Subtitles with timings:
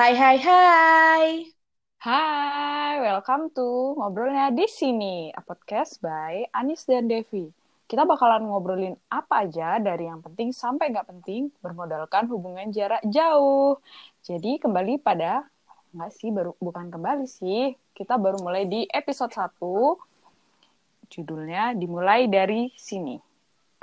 [0.00, 1.24] Hai, hai, hai.
[2.00, 7.52] Hai, welcome to ngobrolnya di sini, a podcast by Anis dan Devi.
[7.84, 13.76] Kita bakalan ngobrolin apa aja dari yang penting sampai nggak penting, bermodalkan hubungan jarak jauh.
[14.24, 15.44] Jadi kembali pada,
[15.92, 20.00] nggak sih, baru bukan kembali sih, kita baru mulai di episode 1,
[21.12, 23.20] judulnya dimulai dari sini.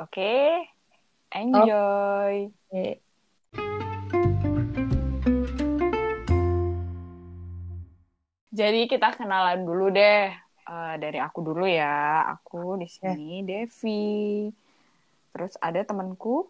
[0.01, 0.65] Oke,
[1.29, 2.49] enjoy.
[2.73, 3.05] Eh,
[8.57, 10.33] Jadi kita kenalan dulu deh.
[10.65, 12.25] Eh, dari aku dulu ya.
[12.33, 14.49] Aku di sini Devi.
[15.29, 16.49] Terus ada temanku.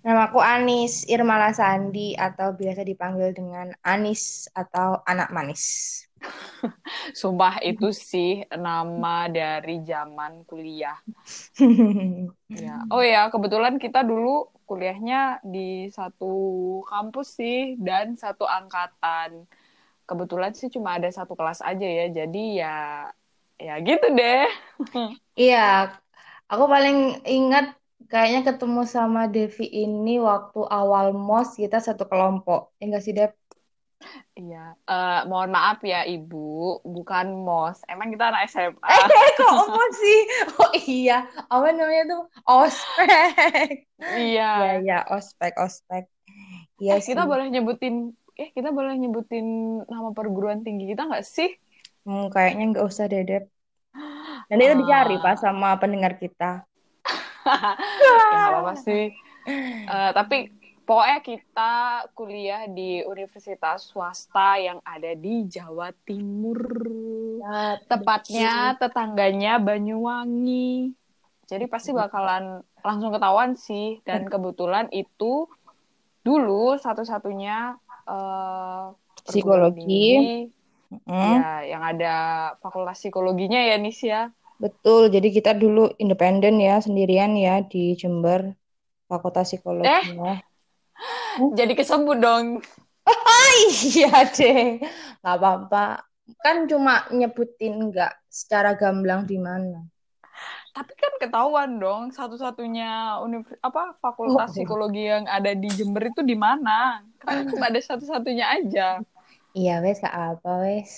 [0.00, 6.00] Nama aku Anis Irmala Sandi atau biasa dipanggil dengan Anis atau anak manis.
[7.20, 10.96] Sumpah itu sih nama dari zaman kuliah.
[12.46, 12.86] Ya.
[12.94, 19.50] Oh ya, kebetulan kita dulu kuliahnya di satu kampus sih dan satu angkatan.
[20.06, 22.06] Kebetulan sih cuma ada satu kelas aja ya.
[22.08, 22.74] Jadi ya
[23.60, 24.46] ya gitu deh.
[25.36, 25.92] Iya,
[26.48, 27.76] aku paling ingat
[28.08, 32.72] kayaknya ketemu sama Devi ini waktu awal MOS kita satu kelompok.
[32.80, 33.32] Ya nggak sih, Dep?
[34.36, 37.84] Iya, Eh, mohon maaf ya Ibu, bukan MOS.
[37.88, 38.88] Emang kita anak SMA.
[38.88, 40.20] Eh, kok MOS sih?
[40.60, 41.16] Oh iya,
[41.52, 42.22] apa namanya tuh?
[42.44, 43.88] Ospek.
[43.96, 44.48] Iya.
[44.56, 46.04] Iya, iya, ospek, ospek.
[46.76, 49.46] Iya Eh, kita boleh nyebutin, eh kita boleh nyebutin
[49.88, 51.50] nama perguruan tinggi kita nggak sih?
[52.06, 53.44] Hmm, kayaknya nggak usah deh, Dep.
[54.46, 56.62] Nanti itu dicari Ah, sama pendengar kita.
[58.02, 59.10] ya apa-apa sih.
[59.86, 60.50] Eh, tapi
[60.86, 61.72] pokoknya kita
[62.14, 66.58] kuliah di universitas swasta yang ada di Jawa Timur.
[67.42, 70.94] Ya, Tepatnya tetangganya Banyuwangi.
[71.46, 74.02] Jadi pasti bakalan langsung ketahuan sih.
[74.02, 75.46] Dan kebetulan itu
[76.26, 78.84] dulu satu-satunya eh,
[79.26, 79.82] Psikologi.
[79.86, 80.50] tinggi
[81.10, 82.06] Mm, ya yang ada
[82.62, 84.30] fakultas psikologinya ya Nis ya.
[84.62, 85.00] betul.
[85.14, 88.42] Jadi kita dulu independen ya, sendirian ya di Jember,
[89.10, 89.46] Fakultas
[89.82, 90.30] Eh, Psikologinya.
[91.58, 92.46] jadi kesebut dong.
[93.96, 94.58] Iya deh,
[95.22, 95.84] nggak apa-apa.
[96.42, 99.86] Kan cuma nyebutin nggak secara gamblang di mana.
[100.76, 106.20] Tapi kan ketahuan dong satu-satunya univers apa Oh, fakultas psikologi yang ada di Jember itu
[106.20, 107.00] di mana?
[107.16, 108.88] Karena cuma ada satu-satunya aja.
[109.56, 110.90] iya wes, nggak apa wes.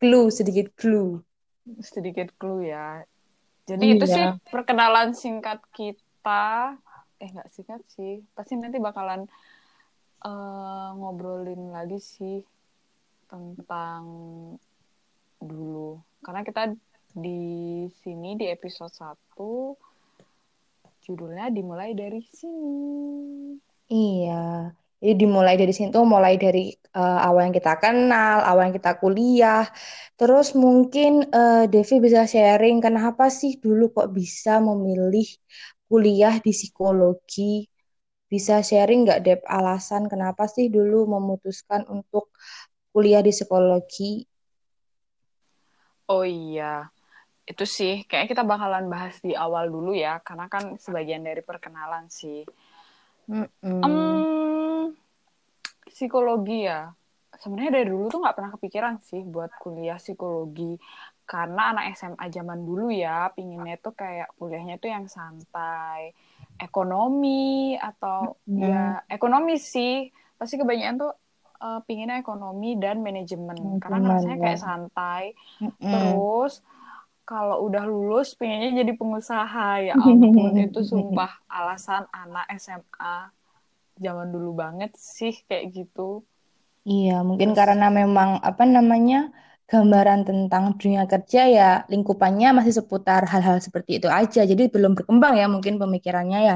[0.00, 1.20] Clue, sedikit clue.
[1.82, 3.04] Sedikit clue ya.
[3.68, 4.38] Jadi itu sih Iya.
[4.48, 6.76] perkenalan singkat kita.
[7.20, 8.24] Eh nggak singkat sih.
[8.32, 9.28] Pasti nanti bakalan
[10.24, 12.40] eh, ngobrolin lagi sih
[13.28, 14.02] tentang
[15.42, 16.00] dulu.
[16.24, 16.62] Karena kita
[17.16, 17.40] di
[18.00, 19.72] sini di episode 1
[21.04, 23.56] judulnya dimulai dari sini.
[23.92, 24.32] Iya.
[25.00, 26.60] Jadi dimulai dari sini tuh mulai dari
[26.98, 29.64] eh, awal yang kita kenal, awal yang kita kuliah.
[30.18, 35.26] Terus mungkin eh, Devi bisa sharing kenapa sih dulu kok bisa memilih
[35.88, 37.42] kuliah di psikologi?
[38.32, 42.24] Bisa sharing nggak Dep alasan kenapa sih dulu memutuskan untuk
[42.92, 44.26] kuliah di psikologi?
[46.08, 46.90] Oh iya,
[47.46, 52.10] itu sih kayaknya kita bakalan bahas di awal dulu ya, karena kan sebagian dari perkenalan
[52.10, 52.42] sih.
[53.30, 53.82] Mm-mm.
[53.86, 54.90] Em,
[55.86, 56.90] psikologi ya.
[57.36, 60.74] Sebenarnya dari dulu tuh nggak pernah kepikiran sih buat kuliah psikologi.
[61.26, 66.14] Karena anak SMA zaman dulu ya, pinginnya tuh kayak kuliahnya tuh yang santai.
[66.58, 68.58] Ekonomi atau Mm.
[68.62, 70.10] ya ekonomi sih.
[70.34, 71.12] Pasti kebanyakan tuh
[71.56, 73.78] eh, pinginnya ekonomi dan manajemen.
[73.78, 74.64] Karena Manajemen, ngerasanya kayak ya.
[74.64, 75.22] santai.
[75.62, 75.92] Mm-mm.
[75.92, 76.52] Terus
[77.28, 79.60] kalau udah lulus pengennya jadi pengusaha.
[79.88, 83.14] Ya ampun, itu sumpah alasan anak SMA
[84.04, 86.00] zaman dulu banget sih kayak gitu.
[86.90, 89.16] Iya, mungkin Terus karena memang apa namanya
[89.70, 94.40] gambaran tentang dunia kerja ya lingkupannya masih seputar hal-hal seperti itu aja.
[94.50, 96.54] Jadi belum berkembang ya mungkin pemikirannya ya.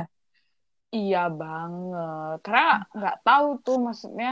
[0.97, 2.35] iya banget.
[2.45, 2.63] Karena
[2.97, 4.29] nggak tahu tuh maksudnya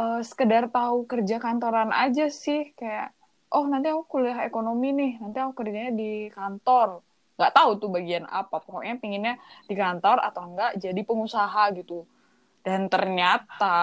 [0.00, 3.06] eh, sekedar tahu kerja kantoran aja sih kayak
[3.54, 7.00] oh nanti aku kuliah ekonomi nih, nanti aku kerjanya di kantor.
[7.38, 8.58] Nggak tahu tuh bagian apa.
[8.58, 9.34] Pokoknya pinginnya
[9.70, 12.04] di kantor atau enggak jadi pengusaha gitu.
[12.64, 13.78] Dan ternyata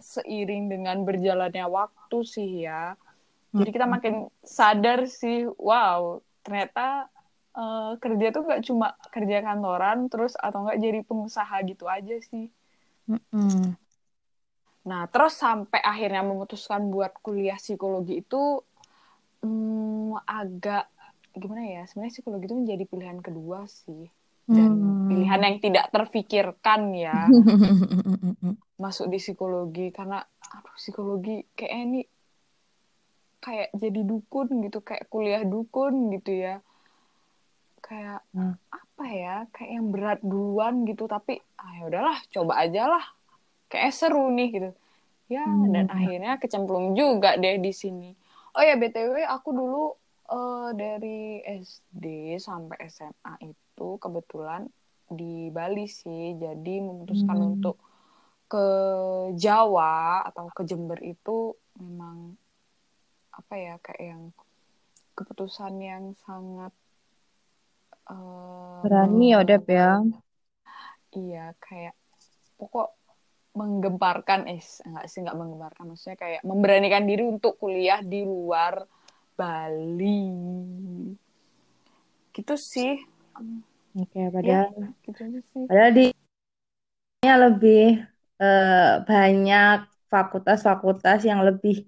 [0.00, 2.96] seiring dengan berjalannya waktu sih ya,
[3.52, 7.12] jadi kita makin sadar sih, wow, ternyata
[7.52, 12.48] eh, kerja tuh nggak cuma kerja kantoran, terus atau enggak jadi pengusaha gitu aja sih.
[13.04, 13.76] Mm-mm.
[14.80, 18.64] Nah, terus sampai akhirnya memutuskan buat kuliah psikologi itu
[19.44, 20.88] hmm, agak
[21.36, 21.82] gimana ya?
[21.88, 24.08] Sebenarnya psikologi itu menjadi pilihan kedua sih.
[24.50, 25.06] Dan Hmm.
[25.06, 27.30] pilihan yang tidak terfikirkan ya.
[28.80, 32.00] masuk di psikologi karena aduh psikologi kayak ini
[33.44, 36.64] kayak jadi dukun gitu kayak kuliah dukun gitu ya
[37.84, 38.56] kayak hmm.
[38.72, 43.04] apa ya kayak yang berat duluan gitu tapi ah ya udahlah coba aja lah
[43.68, 44.70] kayak seru nih gitu
[45.28, 45.72] ya hmm.
[45.76, 48.16] dan akhirnya kecemplung juga deh di sini
[48.54, 49.84] oh ya btw aku dulu
[50.30, 54.70] uh, dari SD sampai SMA itu kebetulan
[55.10, 57.50] di Bali sih jadi memutuskan hmm.
[57.58, 57.76] untuk
[58.50, 58.66] ke
[59.38, 62.34] Jawa atau ke Jember itu memang
[63.30, 64.22] apa ya kayak yang
[65.14, 66.74] keputusan yang sangat
[68.10, 70.02] uh, berani ya Dep ya
[71.14, 71.94] iya kayak
[72.58, 72.99] pokok
[73.50, 78.86] menggemparkan eh enggak sih enggak menggemparkan maksudnya kayak memberanikan diri untuk kuliah di luar
[79.34, 80.22] Bali.
[82.30, 82.94] Gitu sih.
[83.96, 85.20] Oke okay, padahal ya, gitu
[85.50, 85.64] sih.
[85.66, 86.06] padahal di
[87.26, 87.84] lebih
[88.38, 91.86] uh, banyak fakultas-fakultas yang lebih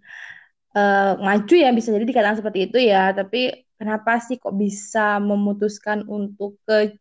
[0.75, 3.15] uh, maju ya bisa jadi dikatakan seperti itu ya.
[3.15, 6.99] Tapi kenapa sih kok bisa memutuskan untuk ke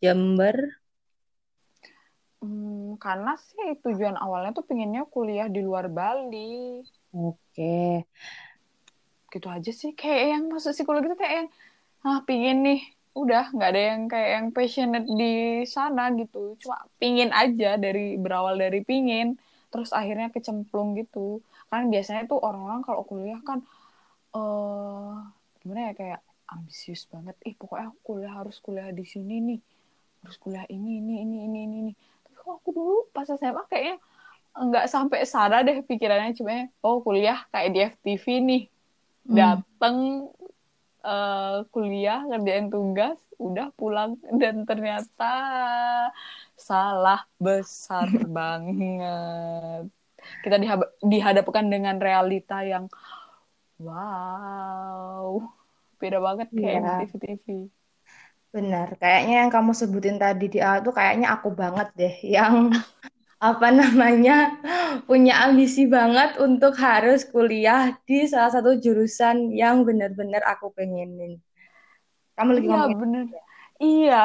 [0.00, 0.79] Jember
[2.40, 6.80] Hmm, karena sih tujuan awalnya tuh pengennya kuliah di luar Bali.
[7.12, 8.08] Oke.
[9.28, 9.92] Gitu aja sih.
[9.92, 11.48] Kayak yang masuk psikologi tuh kayak yang,
[12.00, 12.80] ah pingin nih.
[13.12, 15.34] Udah, nggak ada yang kayak yang passionate di
[15.68, 16.56] sana gitu.
[16.64, 19.36] Cuma pingin aja dari berawal dari pingin.
[19.68, 21.44] Terus akhirnya kecemplung gitu.
[21.68, 23.60] Kan biasanya tuh orang-orang kalau kuliah kan,
[24.32, 25.28] uh,
[25.60, 27.36] gimana ya, kayak ambisius banget.
[27.44, 29.60] Ih, pokoknya aku kuliah harus kuliah di sini nih.
[30.24, 31.78] Harus kuliah ini, ini, ini, ini, ini.
[31.84, 31.94] ini
[32.40, 33.96] kok aku dulu pas SMA kayaknya
[34.50, 36.34] nggak sampai sana deh pikirannya.
[36.34, 38.64] Cuma oh kuliah kayak di FTV nih.
[39.20, 39.36] Hmm.
[39.36, 39.96] dateng
[41.04, 44.16] uh, kuliah ngerjain tugas udah pulang.
[44.32, 45.34] Dan ternyata
[46.56, 49.86] salah besar banget.
[50.44, 50.56] Kita
[51.00, 52.88] dihadapkan dengan realita yang
[53.80, 55.40] wow
[56.00, 56.98] beda banget kayak yeah.
[57.04, 57.46] TV TV
[58.50, 62.74] Benar, kayaknya yang kamu sebutin tadi di awal tuh kayaknya aku banget deh yang
[63.50, 64.58] apa namanya
[65.06, 71.38] punya ambisi banget untuk harus kuliah di salah satu jurusan yang benar-benar aku pengenin.
[72.34, 73.24] Kamu lagi iya, ngomongin bener.
[73.30, 73.42] Ya?
[73.80, 74.24] Iya.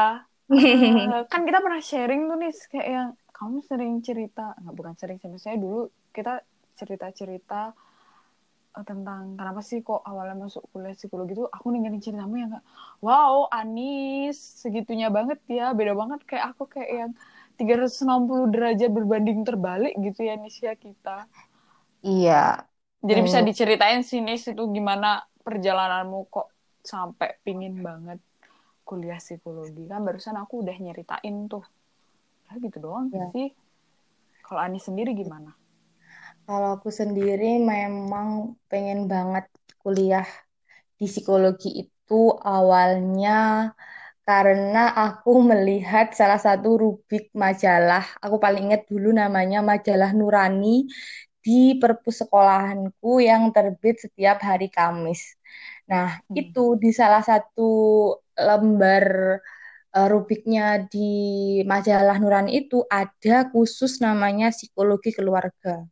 [0.49, 5.17] uh, kan kita pernah sharing tuh nih kayak yang kamu sering cerita, nggak bukan sering
[5.21, 6.41] sih, saya dulu kita
[6.73, 7.84] cerita-cerita Eh,
[8.83, 12.65] tentang kenapa sih kok awalnya masuk kuliah psikologi itu aku dengerin ceritamu yang kayak
[12.99, 15.71] wow Anis segitunya banget ya.
[15.71, 17.11] Beda banget kayak aku kayak yang
[17.55, 21.29] 360 derajat berbanding terbalik gitu ya Nisya kita.
[22.03, 22.67] Iya.
[22.99, 23.27] Jadi hmm.
[23.31, 26.51] bisa diceritain sih Nis itu gimana perjalananmu kok
[26.83, 28.19] sampai pingin banget
[28.83, 29.87] kuliah psikologi.
[29.87, 31.63] Kan barusan aku udah nyeritain tuh.
[32.51, 33.31] Ya gitu doang ya.
[33.31, 33.55] sih.
[34.43, 35.55] Kalau Anis sendiri gimana
[36.47, 39.45] kalau aku sendiri memang pengen banget
[39.81, 40.27] kuliah
[40.97, 42.15] di psikologi itu
[42.55, 43.73] awalnya
[44.25, 48.05] karena aku melihat salah satu rubik majalah.
[48.25, 50.89] Aku paling ingat dulu namanya majalah Nurani
[51.45, 55.37] di perpus sekolahanku yang terbit setiap hari Kamis.
[55.85, 56.41] Nah, hmm.
[56.41, 57.69] itu di salah satu
[58.33, 59.05] lembar
[59.93, 61.09] uh, rubiknya di
[61.69, 65.85] majalah Nurani itu ada khusus namanya psikologi keluarga.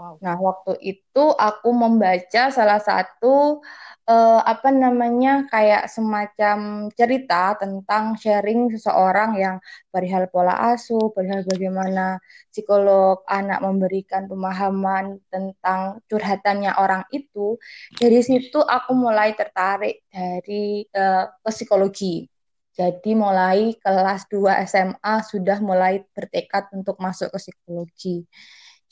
[0.00, 0.16] Wow.
[0.24, 3.60] Nah, waktu itu aku membaca salah satu
[4.08, 9.56] uh, apa namanya kayak semacam cerita tentang sharing seseorang yang
[9.92, 12.16] perihal pola asuh, perihal bagaimana
[12.48, 17.60] psikolog anak memberikan pemahaman tentang curhatannya orang itu.
[17.92, 22.24] Dari situ aku mulai tertarik dari uh, psikologi.
[22.72, 28.24] Jadi mulai kelas 2 SMA sudah mulai bertekad untuk masuk ke psikologi.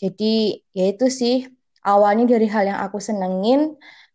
[0.03, 1.35] Jadi ya itu sih
[1.83, 3.61] awalnya dari hal yang aku senengin,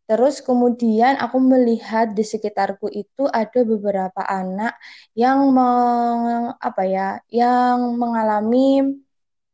[0.07, 4.73] terus kemudian aku melihat di sekitarku itu ada beberapa anak
[5.15, 8.95] yang meng, apa ya, yang mengalami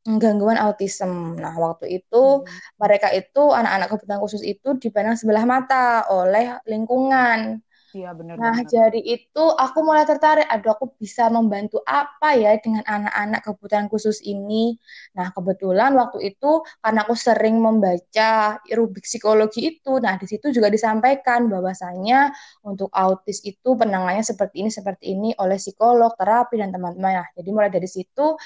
[0.06, 1.38] gangguan autism.
[1.38, 2.78] Nah, waktu itu hmm.
[2.82, 7.62] mereka itu anak-anak kebutuhan khusus itu dipandang sebelah mata oleh lingkungan.
[7.90, 8.38] Iya benar.
[8.38, 13.90] Nah jadi itu aku mulai tertarik, aduh aku bisa membantu apa ya dengan anak-anak kebutuhan
[13.90, 14.78] khusus ini.
[15.18, 20.70] Nah kebetulan waktu itu karena aku sering membaca rubik psikologi itu, nah di situ juga
[20.70, 22.30] disampaikan bahwasanya
[22.62, 27.26] untuk autis itu penanganannya seperti ini seperti ini oleh psikolog, terapi dan teman-teman.
[27.26, 28.38] Nah jadi mulai dari situ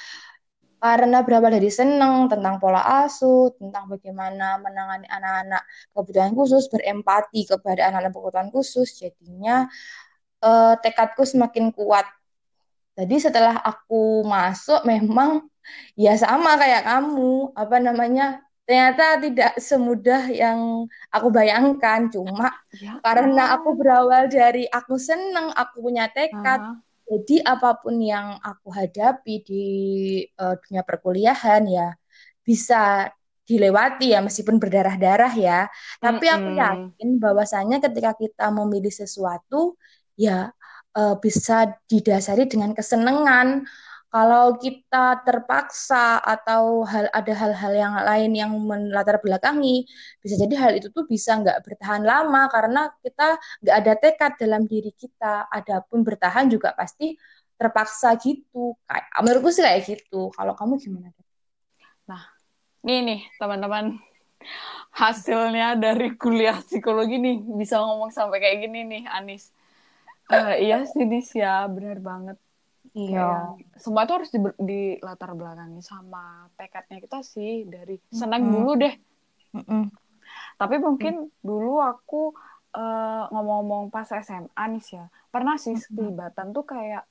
[0.84, 5.64] karena berapa dari seneng tentang pola asuh, tentang bagaimana menangani anak-anak
[5.96, 9.72] kebutuhan khusus, berempati kepada anak-anak kebutuhan khusus, jadinya
[10.44, 12.04] eh, tekadku semakin kuat
[13.00, 15.50] Jadi setelah aku masuk memang
[15.98, 18.44] ya sama kayak kamu, apa namanya?
[18.68, 22.12] Ternyata tidak semudah yang aku bayangkan.
[22.14, 26.62] Cuma ya karena aku berawal dari aku seneng, aku punya tekad.
[26.62, 29.66] Uh, Jadi apa pun yang aku hadapi di
[30.40, 31.92] uh, dunia perkuliahan ya
[32.44, 33.12] bisa
[33.44, 35.68] dilewati ya meskipun berdarah-darah ya.
[36.00, 39.76] Tapi aku yakin bahwasanya ketika kita memilih sesuatu
[40.16, 40.56] ya
[40.96, 43.68] uh, bisa didasari dengan kesenangan.
[44.14, 49.90] Kalau kita terpaksa atau hal ada hal-hal yang lain yang melatar belakangi,
[50.22, 54.70] bisa jadi hal itu tuh bisa nggak bertahan lama karena kita nggak ada tekad dalam
[54.70, 55.50] diri kita.
[55.50, 57.18] Adapun bertahan juga pasti
[57.58, 58.78] terpaksa gitu.
[58.86, 60.30] Kayak menurutku sih kayak gitu.
[60.30, 61.10] Kalau kamu gimana?
[62.06, 62.22] Nah,
[62.86, 63.98] nih nih teman-teman
[64.94, 69.50] hasilnya dari kuliah psikologi nih bisa ngomong sampai kayak gini nih Anis
[70.32, 72.40] Uh, iya sih Dis ya, bener banget.
[72.94, 73.58] Iya.
[73.58, 78.48] Kayak, semua itu harus di, di latar belakangi sama tekadnya kita sih dari senang mm
[78.48, 78.54] -hmm.
[78.54, 78.96] dulu deh.
[79.58, 79.84] Mm -hmm.
[80.62, 81.42] Tapi mungkin mm.
[81.42, 82.38] dulu aku
[82.78, 87.04] uh, ngomong-ngomong pas SMA nih ya, pernah sih kelibatan tuh kayak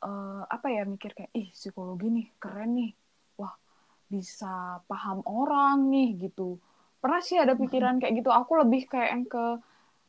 [0.00, 2.92] uh, apa ya mikir kayak ih psikologi nih keren nih,
[3.36, 3.52] wah
[4.08, 6.56] bisa paham orang nih gitu.
[7.04, 8.32] Pernah sih ada pikiran kayak gitu.
[8.32, 9.44] Aku lebih kayak yang ke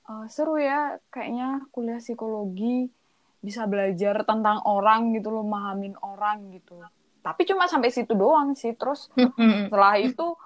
[0.07, 2.87] uh, seru ya kayaknya kuliah psikologi
[3.41, 6.77] bisa belajar tentang orang gitu loh, mahamin orang gitu.
[7.21, 8.77] Tapi cuma sampai situ doang sih.
[8.77, 9.09] Terus
[9.67, 10.37] setelah itu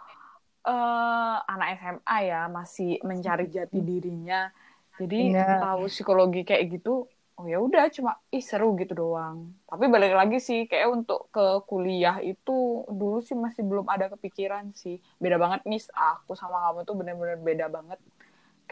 [0.66, 4.50] uh, anak SMA ya masih mencari jati dirinya.
[4.96, 5.60] Jadi Benar.
[5.60, 7.04] tahu psikologi kayak gitu,
[7.36, 9.52] oh ya udah cuma ih seru gitu doang.
[9.68, 14.72] Tapi balik lagi sih kayak untuk ke kuliah itu dulu sih masih belum ada kepikiran
[14.72, 15.04] sih.
[15.20, 18.00] Beda banget nih aku sama kamu tuh bener-bener beda banget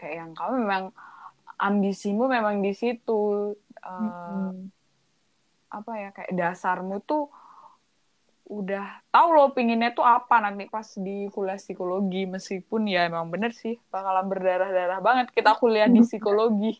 [0.00, 0.84] kayak yang kamu memang
[1.58, 3.54] ambisimu memang di situ
[3.84, 4.52] uh, mm-hmm.
[5.70, 7.28] apa ya kayak dasarmu tuh
[8.44, 13.56] udah tahu lo pinginnya tuh apa nanti pas di kuliah psikologi meskipun ya emang bener
[13.56, 16.72] sih bakalan berdarah-darah banget kita kuliah di psikologi.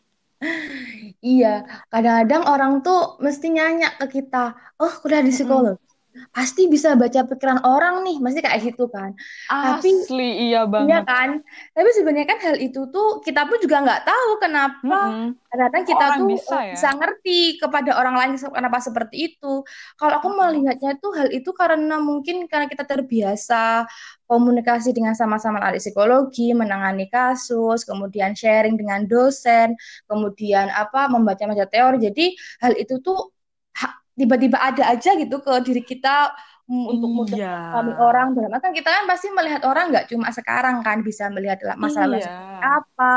[1.25, 5.94] Iya kadang-kadang orang tuh mesti nanya ke kita oh kuliah di psikologi
[6.31, 9.15] pasti bisa baca pikiran orang nih, masih kayak gitu kan.
[9.51, 10.89] Asli Tapi, iya banget.
[10.91, 11.29] Iya kan.
[11.75, 15.01] Tapi sebenarnya kan hal itu tuh kita pun juga nggak tahu kenapa
[15.51, 16.75] kadang-kadang kita orang tuh bisa, ya?
[16.75, 19.63] bisa ngerti kepada orang lain kenapa seperti itu.
[19.99, 23.87] Kalau aku melihatnya tuh hal itu karena mungkin karena kita terbiasa
[24.31, 29.77] komunikasi dengan sama-sama ahli psikologi, menangani kasus, kemudian sharing dengan dosen,
[30.09, 31.99] kemudian apa membaca-baca teori.
[32.01, 32.27] Jadi
[32.65, 33.34] hal itu tuh
[34.15, 36.31] tiba-tiba ada aja gitu ke diri kita
[36.65, 37.57] untuk mudah iya.
[37.77, 38.33] kami orang.
[38.33, 42.25] Dalam kan kita kan pasti melihat orang nggak cuma sekarang kan bisa melihat masalah iya.
[42.25, 43.17] seperti apa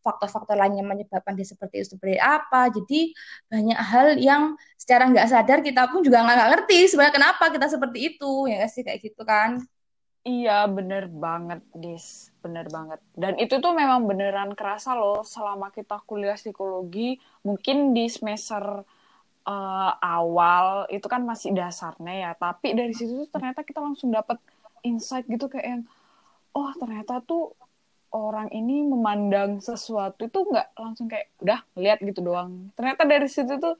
[0.00, 2.72] faktor-faktor lainnya menyebabkan dia seperti itu seperti apa.
[2.72, 3.12] Jadi
[3.52, 4.42] banyak hal yang
[4.80, 8.80] secara nggak sadar kita pun juga nggak ngerti sebenarnya kenapa kita seperti itu ya sih?
[8.80, 9.60] Kayak gitu kan.
[10.26, 12.32] Iya bener banget dis.
[12.40, 12.98] Bener banget.
[13.12, 18.82] Dan itu tuh memang beneran kerasa loh selama kita kuliah psikologi mungkin di semester
[19.46, 22.30] uh, awal itu kan masih dasarnya ya.
[22.34, 24.36] Tapi dari situ tuh ternyata kita langsung dapat
[24.82, 25.82] insight gitu kayak yang
[26.52, 27.54] oh ternyata tuh
[28.10, 32.70] orang ini memandang sesuatu itu nggak langsung kayak udah lihat gitu doang.
[32.74, 33.78] Ternyata dari situ tuh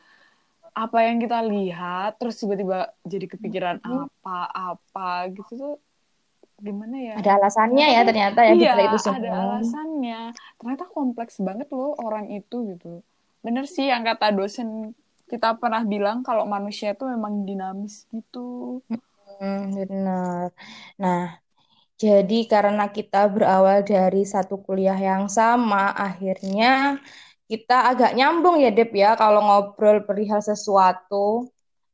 [0.76, 5.74] apa yang kita lihat terus tiba-tiba jadi kepikiran apa-apa gitu tuh
[6.60, 7.14] gimana ya?
[7.16, 10.20] Ada alasannya ya ternyata ya iya, itu semua ada alasannya.
[10.60, 13.00] Ternyata kompleks banget loh orang itu gitu.
[13.40, 14.92] Bener sih yang kata dosen
[15.30, 18.38] kita pernah bilang kalau manusia itu memang dinamis gitu.
[19.38, 20.48] Hmm, benar.
[21.02, 21.20] Nah,
[22.02, 27.00] jadi karena kita berawal dari satu kuliah yang sama, akhirnya
[27.50, 31.48] kita agak nyambung ya, Dep ya, kalau ngobrol perihal sesuatu.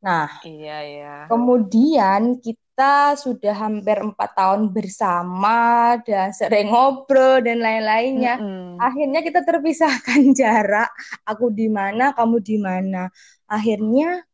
[0.07, 1.09] Nah, iya ya.
[1.31, 8.43] Kemudian kita kita sudah hampir empat tahun bersama dan sering ngobrol dan lain-lainnya.
[8.43, 8.75] Mm -hmm.
[8.83, 10.91] Akhirnya kita terpisahkan jarak.
[11.23, 13.07] Aku di mana, kamu di mana.
[13.47, 14.27] Akhirnya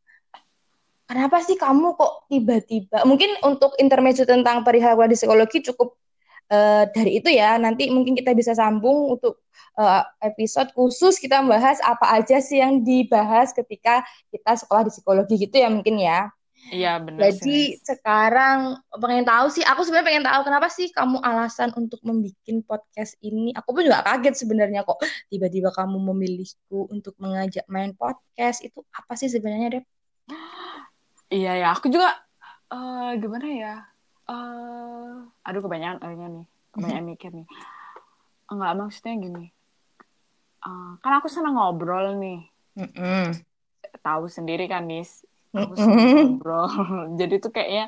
[1.05, 3.05] kenapa sih kamu kok tiba-tiba?
[3.05, 6.01] Mungkin untuk intermezzo tentang perihal di psikologi cukup
[6.49, 7.61] uh, dari itu ya.
[7.61, 9.45] Nanti mungkin kita bisa sambung untuk
[9.77, 15.37] uh, episode khusus kita membahas apa aja sih yang dibahas ketika kita sekolah di psikologi
[15.37, 16.33] gitu ya mungkin ya.
[16.69, 17.33] Iya benar.
[17.33, 17.81] Jadi sih.
[17.81, 22.37] sekarang pengen tahu sih, aku sebenarnya pengen tahu kenapa sih kamu alasan untuk membuat
[22.69, 23.57] podcast ini.
[23.57, 25.01] Aku pun juga kaget sebenarnya kok
[25.33, 29.85] tiba-tiba kamu memilihku untuk mengajak main podcast itu apa sih sebenarnya deh?
[31.33, 32.13] Iya ya, aku juga
[32.69, 33.75] uh, gimana ya?
[34.29, 36.47] Uh, aduh kebanyakan kayaknya nih,
[36.77, 37.49] kebanyakan mikir nih.
[38.53, 39.47] Enggak maksudnya gini.
[40.61, 42.45] Uh, kan aku senang ngobrol nih.
[42.77, 43.49] Mm -mm
[44.01, 46.67] tahu sendiri kan Nis suka ngobrol.
[47.21, 47.87] Jadi tuh kayaknya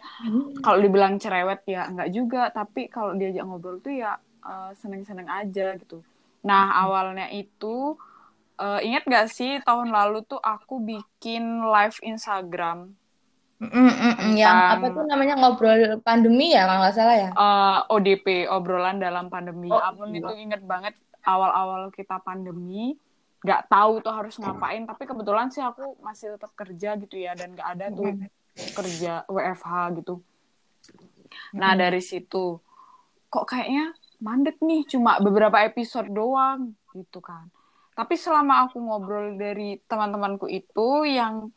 [0.64, 5.76] kalau dibilang cerewet ya nggak juga tapi kalau diajak ngobrol tuh ya uh, seneng-seneng aja
[5.76, 6.00] gitu.
[6.45, 7.97] Nah awalnya itu
[8.61, 12.97] uh, ingat gak sih tahun lalu tuh aku bikin live Instagram?
[13.61, 15.37] Mm -mm, yang apa tuh namanya?
[15.37, 17.31] Ngobrol pandemi ya kalau nggak salah ya?
[17.37, 19.69] Uh, eh, ODP obrolan dalam pandemi.
[19.69, 20.25] Oh, Ampun iya.
[20.25, 20.97] itu inget banget
[21.29, 22.97] awal-awal kita pandemi
[23.41, 27.57] nggak tahu tuh harus ngapain tapi kebetulan sih aku masih tetap kerja gitu ya dan
[27.57, 28.29] nggak ada tuh mm.
[28.77, 30.21] kerja WFH gitu.
[31.57, 32.61] Nah dari situ
[33.31, 37.49] kok kayaknya mandet nih cuma beberapa episode doang gitu kan.
[37.97, 41.49] Tapi selama aku ngobrol dari teman-temanku itu yang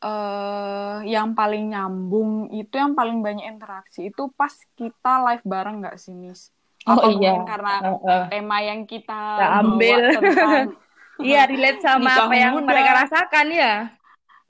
[0.00, 5.96] uh, yang paling nyambung itu yang paling banyak interaksi itu pas kita live bareng nggak
[5.96, 6.55] sih Nis?
[6.86, 7.34] Oh Apa iya.
[7.42, 8.24] karena uh, uh.
[8.30, 10.50] tema yang kita, kita ambil tentang
[11.26, 12.68] iya relate sama apa yang muda.
[12.70, 13.74] mereka rasakan ya.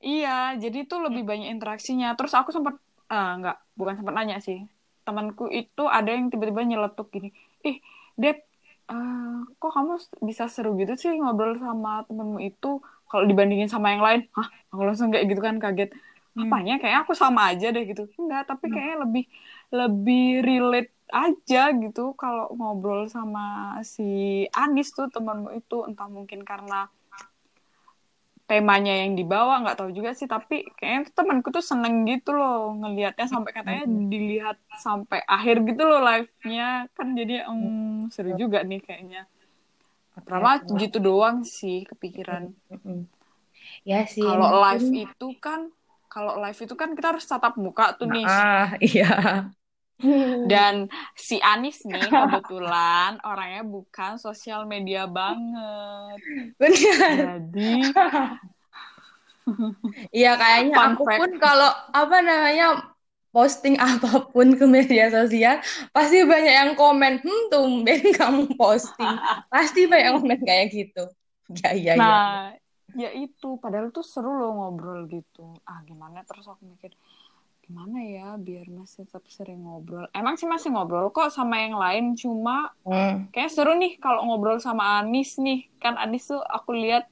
[0.04, 2.12] Iya, jadi itu lebih banyak interaksinya.
[2.12, 2.76] Terus aku sempat
[3.08, 4.68] uh, nggak bukan sempat nanya sih.
[5.08, 7.32] Temanku itu ada yang tiba-tiba nyeletuk gini,
[7.64, 7.80] "Ih,
[8.20, 8.44] Dep,
[8.92, 14.02] uh, kok kamu bisa seru gitu sih ngobrol sama temenmu itu?" kalau dibandingin sama yang
[14.02, 15.94] lain hah aku langsung kayak gitu kan kaget
[16.34, 16.46] hmm.
[16.46, 18.74] apanya kayak aku sama aja deh gitu enggak tapi hmm.
[18.74, 19.24] kayaknya lebih
[19.70, 26.90] lebih relate aja gitu kalau ngobrol sama si Anis tuh temanmu itu entah mungkin karena
[28.46, 33.26] temanya yang dibawa nggak tahu juga sih tapi kayaknya temanku tuh seneng gitu loh ngelihatnya
[33.26, 39.26] sampai katanya dilihat sampai akhir gitu loh live-nya kan jadi um, seru juga nih kayaknya
[40.16, 42.48] Pertama gitu doang sih kepikiran.
[43.84, 44.25] Ya sih.
[44.25, 45.68] Kalau live itu kan
[46.08, 48.25] kalau live itu kan kita harus tatap muka tuh nih.
[48.25, 49.06] Ah, iya.
[50.46, 56.18] Dan si Anis nih kebetulan orangnya bukan sosial media banget.
[56.60, 57.12] Benar.
[57.40, 57.72] Jadi
[60.10, 61.20] Iya kayaknya aku fact.
[61.22, 62.82] pun kalau apa namanya
[63.30, 65.60] posting apa pun ke media sosial
[65.92, 69.14] pasti banyak yang komen hmm tumben kamu posting
[69.52, 71.04] pasti banyak yang komen kayak gitu
[71.62, 72.50] ya ya nah
[72.97, 73.06] ya.
[73.06, 76.97] ya itu padahal tuh seru loh ngobrol gitu ah gimana terus aku mikir
[77.66, 82.14] gimana ya biar masih tetap sering ngobrol emang sih masih ngobrol kok sama yang lain
[82.14, 83.34] cuma hmm.
[83.34, 87.10] kayak seru nih kalau ngobrol sama Anis nih kan Anis tuh aku lihat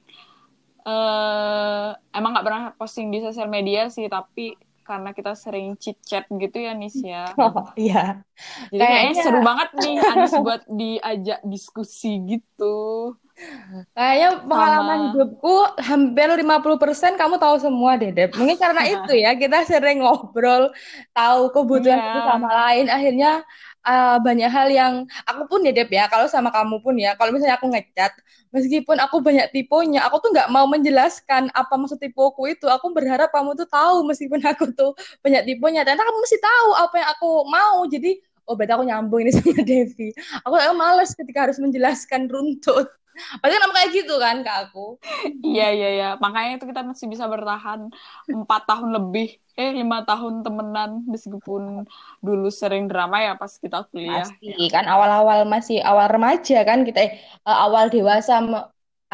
[0.86, 6.28] uh, emang nggak pernah posting di sosial media sih tapi karena kita sering chit chat
[6.28, 7.32] gitu ya Nis ya.
[7.40, 8.20] Oh iya.
[8.68, 13.16] Jadi kayaknya, kayaknya seru banget nih Anis buat diajak diskusi gitu.
[13.98, 15.06] Kayaknya pengalaman Sama...
[15.10, 18.30] hidupku hampir 50% kamu tahu semua deh, Deb.
[18.38, 20.70] Mungkin karena itu ya, kita sering ngobrol,
[21.10, 22.06] tahu kebutuhan yeah.
[22.14, 22.86] satu sama lain.
[22.86, 23.42] Akhirnya
[23.82, 24.92] uh, banyak hal yang
[25.26, 27.18] aku pun ya Dep ya kalau sama kamu pun ya.
[27.18, 28.14] Kalau misalnya aku ngecat
[28.54, 32.70] meskipun aku banyak tiponya aku tuh nggak mau menjelaskan apa maksud tipoku itu.
[32.70, 34.94] Aku berharap kamu tuh tahu meskipun aku tuh
[35.26, 35.82] banyak tiponya.
[35.82, 37.78] Ternyata kamu mesti tahu apa yang aku mau.
[37.90, 38.10] Jadi
[38.46, 40.14] oh berarti aku nyambung ini sama Devi.
[40.46, 42.86] Aku aku males ketika harus menjelaskan runtut
[43.40, 44.98] Pasti kan kayak gitu kan ke aku.
[45.44, 47.86] Iya iya iya, makanya itu kita masih bisa bertahan
[48.26, 49.38] empat tahun lebih.
[49.54, 51.06] Eh lima tahun temenan.
[51.06, 51.86] Meskipun
[52.18, 54.26] dulu sering drama ya pas kita kuliah.
[54.26, 54.68] Pasti, ya.
[54.74, 58.42] kan awal-awal masih awal remaja kan kita eh, awal dewasa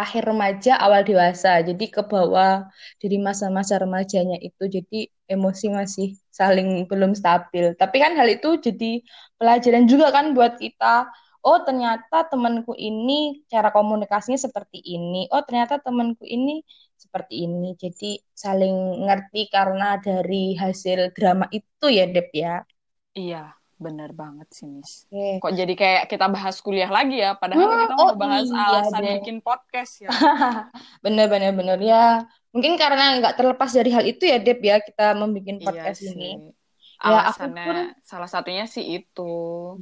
[0.00, 1.60] akhir remaja awal dewasa.
[1.60, 2.64] Jadi ke bawah
[2.96, 7.76] dari masa-masa remajanya itu jadi emosi masih saling belum stabil.
[7.76, 9.04] Tapi kan hal itu jadi
[9.36, 11.12] pelajaran juga kan buat kita
[11.44, 16.60] oh ternyata temanku ini cara komunikasinya seperti ini oh ternyata temanku ini
[17.00, 17.72] seperti ini.
[17.80, 22.60] Jadi saling ngerti karena dari hasil drama itu ya, Dep ya.
[23.16, 25.08] Iya, bener banget sih, Miss.
[25.08, 25.40] Okay.
[25.40, 28.64] Kok jadi kayak kita bahas kuliah lagi ya, padahal hmm, kita mau oh, bahas iya
[28.68, 29.16] alasan deh.
[29.24, 30.10] bikin podcast ya.
[31.04, 31.78] bener, bener.
[31.80, 36.00] Ya, mungkin karena nggak terlepas dari hal itu ya, Dep ya, kita membuat iya podcast
[36.04, 36.30] iya ini.
[37.00, 39.32] Ya, aku pun, salah satunya sih itu.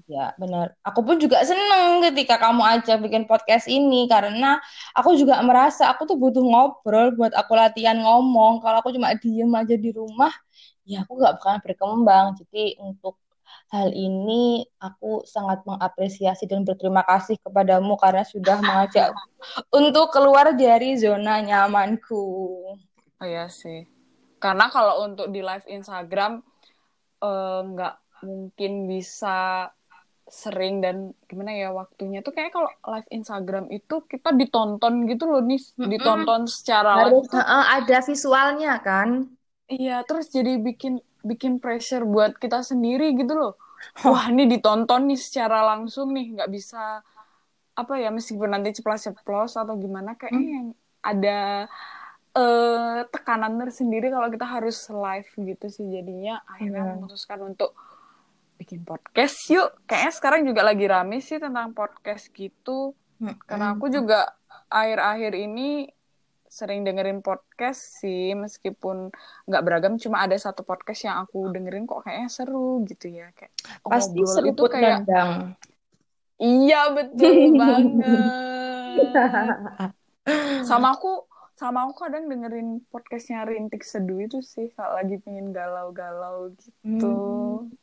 [0.07, 0.79] Ya, benar.
[0.87, 4.63] Aku pun juga seneng ketika kamu aja bikin podcast ini karena
[4.95, 8.63] aku juga merasa aku tuh butuh ngobrol buat aku latihan ngomong.
[8.63, 10.31] Kalau aku cuma diem aja di rumah,
[10.87, 12.27] ya aku gak bakalan berkembang.
[12.39, 13.19] Jadi untuk
[13.75, 19.11] hal ini aku sangat mengapresiasi dan berterima kasih kepadamu karena sudah mengajak
[19.79, 22.25] untuk keluar dari zona nyamanku.
[23.19, 23.91] Oh iya sih.
[24.39, 26.47] Karena kalau untuk di live Instagram
[27.23, 29.69] nggak uh, mungkin bisa
[30.29, 35.41] sering dan gimana ya waktunya tuh kayak kalau live Instagram itu kita ditonton gitu loh
[35.41, 35.89] nih mm-hmm.
[35.89, 39.25] ditonton secara harus uh, ada visualnya kan?
[39.69, 43.53] Iya terus jadi bikin bikin pressure buat kita sendiri gitu loh.
[44.05, 47.01] Wah ini ditonton nih secara langsung nih nggak bisa
[47.79, 50.57] apa ya meskipun nanti ceplos-ceplos atau gimana kayaknya hmm.
[50.59, 51.41] yang ada
[52.39, 56.91] uh, tekanan tersendiri kalau kita harus live gitu sih jadinya akhirnya hmm.
[57.03, 57.75] memutuskan untuk
[58.59, 63.43] bikin podcast yuk kayaknya sekarang juga lagi rame sih tentang podcast gitu hmm.
[63.47, 64.35] karena aku juga
[64.71, 65.91] akhir-akhir ini
[66.49, 69.13] sering dengerin podcast sih meskipun
[69.45, 73.53] nggak beragam cuma ada satu podcast yang aku dengerin kok kayaknya seru gitu ya kayak
[73.85, 75.55] pasti seru itu kayak dandang.
[76.41, 79.13] iya betul banget
[80.69, 81.28] sama aku
[81.59, 87.15] sama aku kadang dengerin podcastnya Rintik Seduh itu sih kalau lagi pengen galau-galau gitu.
[87.67, 87.75] Hmm.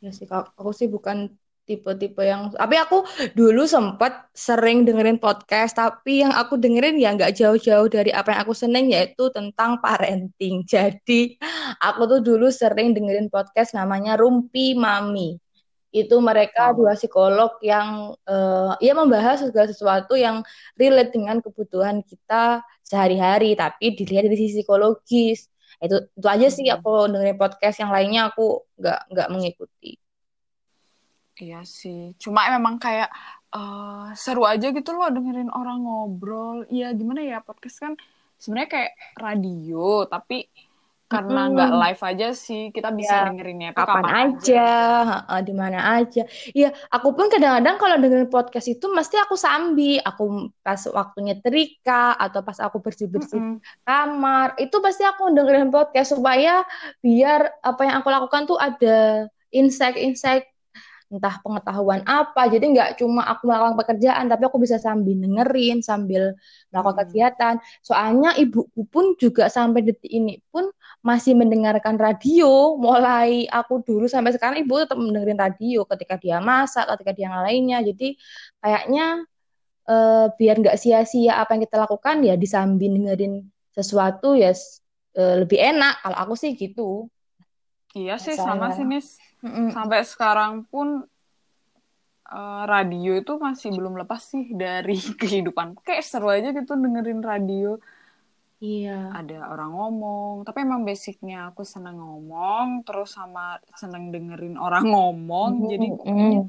[0.00, 1.36] ya sih aku sih bukan
[1.68, 3.04] tipe-tipe yang tapi aku
[3.36, 8.40] dulu sempat sering dengerin podcast tapi yang aku dengerin ya nggak jauh-jauh dari apa yang
[8.48, 10.64] aku seneng yaitu tentang parenting.
[10.72, 11.36] Jadi
[11.84, 15.36] aku tuh dulu sering dengerin podcast namanya Rumpi Mami.
[15.92, 16.84] Itu mereka oh.
[16.84, 20.40] dua psikolog yang uh, ya membahas segala sesuatu yang
[20.80, 26.76] relate dengan kebutuhan kita sehari-hari tapi dilihat dari sisi psikologis itu itu aja sih hmm.
[26.80, 30.00] aku dengerin podcast yang lainnya aku nggak nggak mengikuti
[31.38, 33.06] Iya sih, cuma memang kayak
[33.54, 36.66] uh, seru aja gitu loh dengerin orang ngobrol.
[36.66, 37.94] Iya gimana ya podcast kan
[38.42, 40.50] sebenarnya kayak radio, tapi
[41.08, 41.80] karena nggak hmm.
[41.80, 44.68] live aja sih kita bisa ya, dengerinnya kapan, kapan aja,
[45.24, 45.40] aja.
[45.40, 46.22] di mana aja.
[46.52, 52.12] Iya, aku pun kadang-kadang kalau dengerin podcast itu mesti aku sambi, aku pas waktunya terika
[52.20, 53.88] atau pas aku bersih-bersih mm -hmm.
[53.88, 56.60] kamar, itu pasti aku dengerin podcast supaya
[57.00, 60.44] biar apa yang aku lakukan tuh ada insight-insight
[61.08, 66.36] entah pengetahuan apa jadi nggak cuma aku melakukan pekerjaan tapi aku bisa sambil dengerin sambil
[66.68, 67.02] melakukan hmm.
[67.08, 70.68] kegiatan soalnya ibuku pun juga sampai detik ini pun
[70.98, 76.90] masih mendengarkan radio mulai aku dulu sampai sekarang ibu tetap mendengarin radio ketika dia masak
[76.98, 78.18] ketika dia lainnya jadi
[78.58, 79.06] kayaknya
[79.86, 84.50] eh, biar nggak sia-sia apa yang kita lakukan ya disambil dengerin sesuatu ya
[85.14, 87.06] eh, lebih enak kalau aku sih gitu
[87.94, 89.70] iya sih sama sih Nis Mm-mm.
[89.70, 91.06] Sampai sekarang pun
[92.26, 95.78] uh, radio itu masih belum lepas sih dari kehidupan.
[95.86, 97.78] Kayak seru aja gitu dengerin radio.
[98.58, 99.14] Iya.
[99.14, 105.50] Ada orang ngomong, tapi emang basicnya aku seneng ngomong, terus sama seneng dengerin orang ngomong.
[105.62, 105.70] Mm-hmm.
[105.70, 106.40] Jadi pokoknya,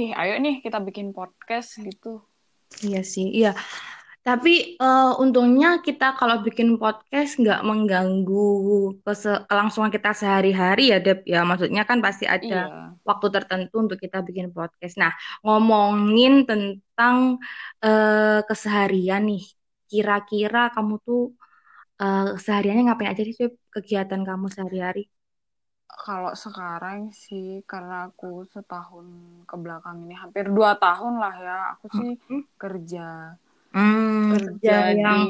[0.00, 2.24] ih ayo nih kita bikin podcast gitu.
[2.80, 3.52] Iya sih, iya.
[4.20, 8.48] Tapi uh, untungnya kita kalau bikin podcast nggak mengganggu
[9.48, 11.24] kelangsungan kita sehari-hari ya, Deb.
[11.24, 12.92] Ya, maksudnya kan pasti ada iya.
[13.04, 15.00] waktu tertentu untuk kita bikin podcast.
[15.00, 17.40] Nah, ngomongin tentang
[17.80, 19.44] uh, keseharian nih,
[19.90, 21.20] kira-kira kamu tuh
[22.02, 23.36] uh, sehariannya ngapain aja sih,
[23.74, 25.00] Kegiatan kamu sehari-hari?
[26.04, 29.06] Kalau sekarang sih, karena aku setahun
[29.48, 32.42] ke belakang ini hampir dua tahun lah ya, aku sih hmm.
[32.62, 33.00] kerja
[33.72, 35.20] Hmm, kerja yang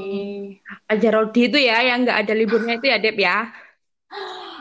[0.92, 3.36] aja Rodi itu ya, yang nggak ada liburnya itu ya, Dep ya?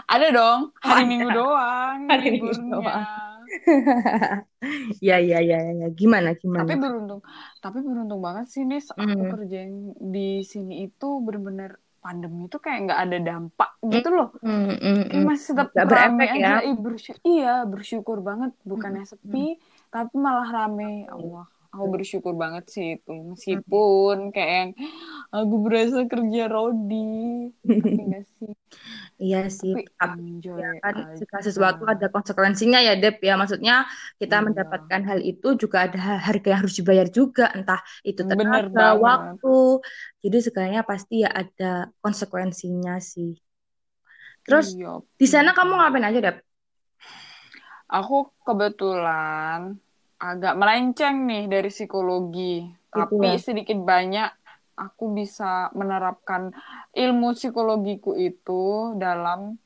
[0.10, 1.10] Ada dong, hari ada.
[1.10, 2.00] Minggu doang.
[2.10, 3.29] Hari Minggu doang.
[5.08, 5.88] ya, ya, ya, ya.
[5.92, 6.66] Gimana, gimana?
[6.66, 7.22] Tapi beruntung,
[7.60, 9.32] tapi beruntung banget sih nih, aku mm.
[9.36, 14.30] kerja yang di sini itu bener-bener pandemi itu kayak nggak ada dampak gitu loh.
[14.40, 16.64] Mm, mm, kayak masih tetap gak rame aja.
[16.64, 16.74] Ya?
[16.74, 18.52] Bersyukur, iya, bersyukur banget.
[18.64, 19.92] Bukannya sepi, mm.
[19.92, 21.06] tapi malah rame.
[21.12, 24.69] Allah aku bersyukur banget sih itu meskipun kayak yang
[25.29, 28.53] aku berasa kerja rodi enggak sih.
[29.19, 33.38] Iya sih tapi ya, kan segala sesuatu ada konsekuensinya ya Dep ya.
[33.38, 33.86] Maksudnya
[34.17, 34.45] kita iya.
[34.49, 37.51] mendapatkan hal itu juga ada harga yang harus dibayar juga.
[37.53, 39.84] Entah itu tenaga waktu.
[40.25, 43.38] Jadi segalanya pasti ya ada konsekuensinya sih.
[44.47, 46.38] Terus iya, di sana kamu ngapain aja Dep?
[47.89, 49.77] Aku kebetulan
[50.19, 53.39] agak melenceng nih dari psikologi, gitu tapi ya?
[53.39, 54.29] sedikit banyak
[54.79, 56.55] aku bisa menerapkan
[56.95, 59.60] ilmu psikologiku itu dalam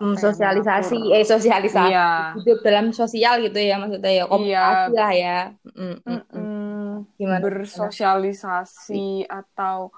[0.00, 2.32] hmm, sosialisasi, eh sosialisasi iya.
[2.40, 4.96] hidup dalam sosial gitu ya maksudnya ya komunikasi iya.
[4.96, 5.38] lah ya.
[5.76, 6.92] Mm -mm.
[7.20, 7.40] Gimana?
[7.44, 9.92] Bersosialisasi atau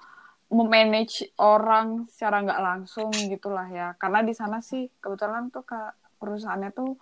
[0.53, 3.95] memanage orang secara nggak langsung gitulah ya.
[3.97, 5.81] Karena di sana sih kebetulan tuh ke
[6.19, 6.99] perusahaannya tuh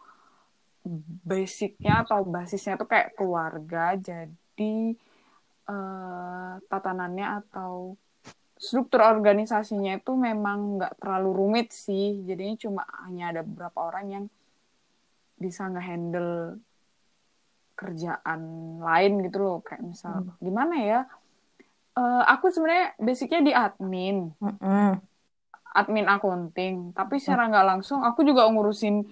[1.25, 4.97] basicnya atau basisnya tuh kayak keluarga jadi
[5.69, 7.95] uh, tatanannya atau
[8.61, 12.21] struktur organisasinya itu memang nggak terlalu rumit sih.
[12.29, 14.25] Jadinya cuma hanya ada beberapa orang yang
[15.41, 16.61] bisa ngehandle
[17.73, 18.41] kerjaan
[18.85, 19.59] lain gitu loh.
[19.65, 20.37] Kayak misal hmm.
[20.45, 21.01] gimana ya?
[21.97, 24.37] Uh, aku sebenarnya basicnya di admin.
[24.39, 25.01] Hmm.
[25.71, 29.07] admin accounting tapi secara nggak langsung aku juga ngurusin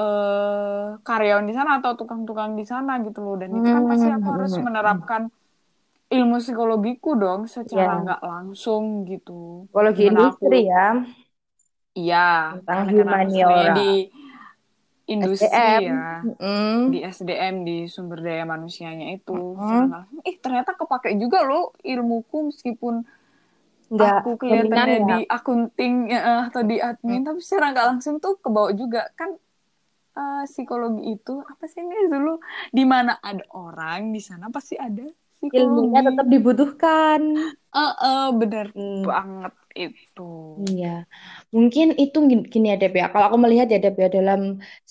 [0.00, 4.26] uh, karyawan di sana atau tukang-tukang di sana gitu loh dan itu kan pasti aku
[4.34, 5.22] harus menerapkan
[6.16, 9.32] ilmu psikologiku dong secara Ya, nggak langsung gitu.
[9.68, 10.84] psikologi Gimana aku industri ya,
[11.98, 12.16] iya
[12.48, 13.80] tentang humaniora, di
[15.14, 15.88] industri SDM.
[15.88, 16.02] ya
[16.90, 16.98] di Mm-mm.
[17.16, 19.84] SDM di sumber daya manusianya itu langsung
[20.28, 22.94] ih ternyata kepake juga loh ilmuku meskipun
[23.92, 25.10] Nggak aku kelihatannya ya.
[25.10, 27.18] di akunting eh, atau di Mm.
[27.18, 29.30] admin tapi secara nggak langsung tuh kebawa juga kan
[30.18, 32.30] eh, psikologi itu apa sih ini dulu
[32.76, 35.02] di mana ada orang di sana pasti ada
[35.58, 37.22] Ilmunya psikologi tetap dibutuhkan.
[37.82, 39.08] eh eh, bener Hmm.
[39.08, 39.52] banget
[39.84, 40.22] itu
[40.68, 40.86] Iya,
[41.54, 43.06] mungkin itu gini gini ya ya.
[43.12, 44.40] Kalau aku melihat ya Deb ya dalam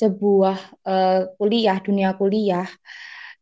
[0.01, 0.55] sebuah
[0.87, 2.65] eh, kuliah, dunia kuliah,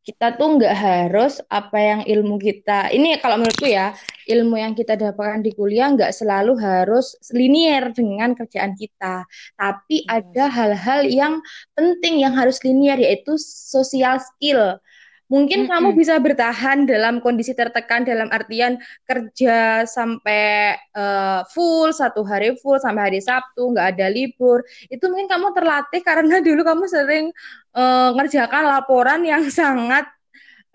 [0.06, 2.94] kita tuh nggak harus apa yang ilmu kita.
[2.94, 3.98] Ini kalau menurutku ya,
[4.30, 9.26] ilmu yang kita dapatkan di kuliah nggak selalu harus linier dengan kerjaan kita.
[9.58, 11.42] Tapi iya ada hal-hal yang
[11.74, 14.78] penting yang harus linier yaitu social skill.
[15.26, 15.98] Mungkin kamu Mm-mm.
[15.98, 18.78] bisa bertahan dalam kondisi tertekan dalam artian
[19.10, 25.26] kerja sampai eh, full satu hari full sampai hari Sabtu nggak ada libur itu mungkin
[25.26, 27.26] kamu terlatih karena dulu kamu sering
[27.74, 30.06] eh, ngerjakan laporan yang sangat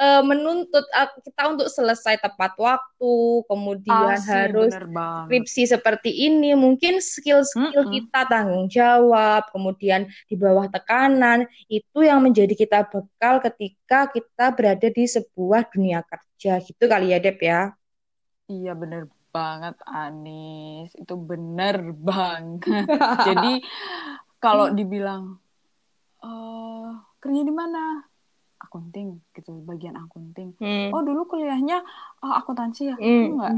[0.01, 3.15] eh, menuntut eh, kita untuk selesai tepat waktu
[3.47, 7.95] kemudian asli harus bener banget skripsi seperti ini mungkin skill-skill Mm-mm.
[7.95, 14.89] kita tanggung jawab kemudian di bawah tekanan itu yang menjadi kita bekal ketika kita berada
[14.91, 17.77] di sebuah dunia kerja gitu kali ya Dep ya
[18.51, 22.87] Iya bener banget Anis, itu bener banget.
[23.31, 23.63] Jadi
[24.43, 25.39] kalau dibilang
[26.21, 26.91] eh
[27.23, 28.10] kerja di mana?
[28.61, 30.53] Akunting gitu, bagian akunting.
[30.61, 30.93] Hmm.
[30.93, 31.81] Oh dulu kuliahnya
[32.21, 32.97] eh, akuntansi ya?
[33.01, 33.35] Hmm.
[33.35, 33.53] Enggak,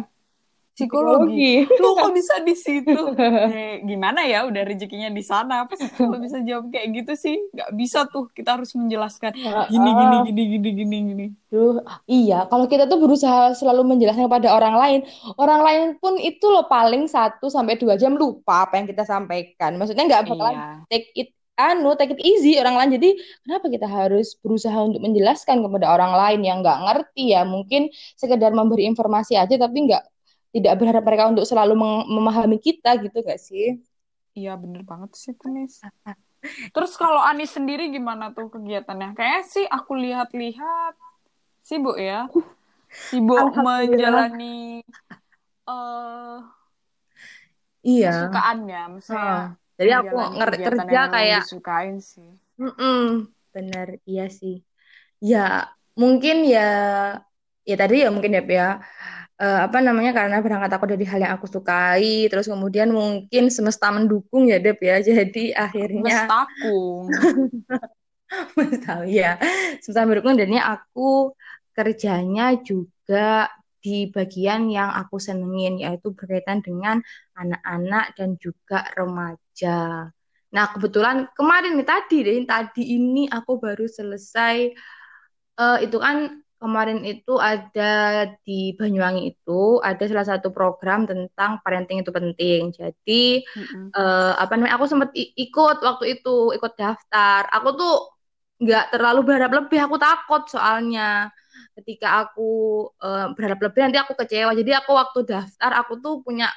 [0.78, 1.66] psikologi.
[1.66, 1.78] Psikologi.
[1.82, 3.00] Lu kok bisa di situ?
[3.52, 4.46] Eh, gimana ya?
[4.46, 5.66] Udah rezekinya di sana.
[5.66, 7.36] Apa sih kalau bisa jawab kayak gitu sih?
[7.52, 8.30] Nggak bisa tuh.
[8.32, 9.34] Kita harus menjelaskan
[9.68, 11.26] gini gini Ah, gini gini gini gini.
[11.52, 15.00] Duh, iya, kalau kita tuh berusaha selalu menjelaskan kepada orang lain,
[15.36, 19.76] orang lain pun itu loh paling satu sampai dua jam lupa apa yang kita sampaikan.
[19.76, 22.90] Maksudnya nggak bakalan Iya, take it anu take it easy orang lain.
[22.96, 23.08] Jadi
[23.44, 27.42] kenapa kita harus berusaha untuk menjelaskan kepada orang lain yang nggak ngerti ya?
[27.44, 30.02] Mungkin sekedar memberi informasi aja, tapi nggak
[30.52, 31.74] tidak berharap mereka untuk selalu
[32.12, 33.80] memahami kita gitu gak sih?
[34.36, 35.80] iya bener banget sih Tunis.
[36.74, 39.14] Terus kalau Anis sendiri gimana tuh kegiatannya?
[39.14, 40.94] Kayaknya sih aku lihat-lihat
[41.62, 42.26] sibuk ya.
[42.92, 44.82] Sibuk menjalani
[45.68, 46.38] eh
[47.82, 48.10] Iya.
[48.10, 48.80] kesukaannya.
[48.98, 49.61] Maksudnya Heeh.
[49.82, 52.30] Jadi aku menjalani nger- kegiatan kerja yang kayak disukain sih.
[52.62, 52.98] Mm-mm,
[53.54, 54.54] bener, iya sih.
[55.18, 55.66] Ya,
[55.98, 56.60] mungkin ya,
[57.68, 58.66] ya tadi ya mungkin ya, ya
[59.42, 63.88] eh, apa namanya karena berangkat aku dari hal yang aku sukai, terus kemudian mungkin semesta
[63.96, 64.96] mendukung ya, Dep ya.
[65.08, 67.10] Jadi akhirnya Mestakung.
[68.86, 69.36] tahu ya,
[69.82, 71.32] semesta mendukung dan ini aku
[71.76, 73.48] kerjanya juga
[73.84, 77.02] di bagian yang aku senengin, yaitu berkaitan dengan
[77.34, 80.08] anak-anak dan juga remaja.
[80.52, 84.56] Nah, kebetulan kemarin nih tadi deh, tadi ini aku baru selesai
[85.60, 86.16] eh, itu kan
[86.62, 87.82] kemarin itu ada
[88.46, 92.60] di Banyuwangi itu ada salah satu program tentang parenting itu penting.
[92.74, 93.94] Jadi Mm-mm.
[93.96, 94.74] eh, apa namanya?
[94.78, 97.42] Aku sempat ikut waktu itu, ikut daftar.
[97.56, 97.92] Aku tuh
[98.62, 99.78] nggak terlalu berharap lebih.
[99.86, 101.30] Aku takut soalnya
[101.76, 102.50] ketika aku
[103.00, 104.52] eh, berharap lebih nanti aku kecewa.
[104.52, 106.48] Jadi aku waktu daftar aku tuh punya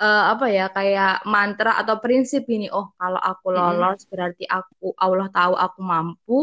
[0.00, 2.70] eh, apa ya kayak mantra atau prinsip gini.
[2.72, 6.38] Oh, kalau aku lolos berarti aku Allah tahu aku mampu.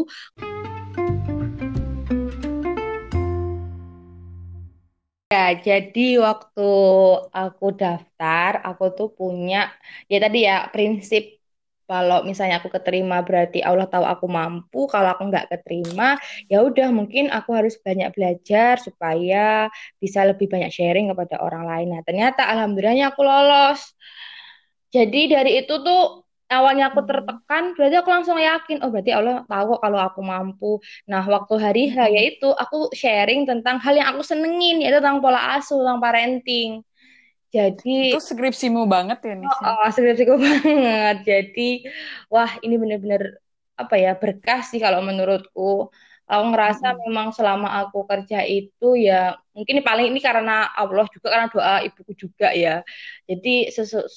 [5.32, 6.70] Ya, jadi waktu
[7.32, 9.72] aku daftar, aku tuh punya
[10.04, 11.41] ya tadi ya prinsip
[11.88, 14.78] kalau misalnya aku keterima berarti Allah tahu aku mampu.
[14.92, 16.16] Kalau aku nggak keterima,
[16.50, 19.68] ya udah mungkin aku harus banyak belajar supaya
[20.02, 21.86] bisa lebih banyak sharing kepada orang lain.
[21.92, 23.80] Nah, ternyata alhamdulillahnya aku lolos.
[24.92, 26.00] Jadi dari itu tuh
[26.52, 30.70] awalnya aku tertekan, berarti aku langsung yakin, oh berarti Allah tahu kalau aku mampu.
[31.08, 32.12] Nah, waktu hari H Mm-mm.
[32.12, 36.84] yaitu aku sharing tentang hal yang aku senengin, yaitu tentang pola asuh, tentang parenting.
[37.52, 39.70] Jadi, Itu skripsimu banget ya, oh, Nis ya?
[39.70, 41.14] oh skripsiku banget.
[41.30, 41.60] Jadi,
[42.32, 43.22] wah ini bener-bener
[43.80, 45.60] apa ya berkah sih kalau menurutku.
[46.30, 47.02] Aku ngerasa Mm-mm.
[47.04, 52.12] memang selama aku kerja itu ya mungkin paling ini karena Allah juga karena doa ibuku
[52.16, 52.80] juga ya.
[53.28, 53.68] Jadi